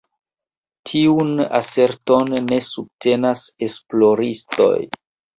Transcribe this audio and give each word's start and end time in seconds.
Tiun 0.91 1.33
aserton 1.57 2.31
ne 2.45 2.59
subtenas 2.69 3.43
esploristoj. 3.67 4.73